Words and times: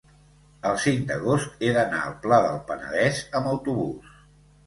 el 0.67 0.77
cinc 0.83 1.03
d'agost 1.09 1.67
he 1.67 1.69
d'anar 1.75 2.01
al 2.07 2.15
Pla 2.25 2.41
del 2.45 2.57
Penedès 2.71 3.23
amb 3.41 3.51
autobús. 3.53 4.17